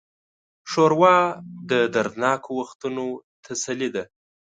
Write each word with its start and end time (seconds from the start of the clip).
ښوروا 0.69 1.17
د 1.69 1.71
دردناکو 1.95 2.49
وختونو 2.59 3.05
تسلي 3.45 3.89
ده. 3.95 4.03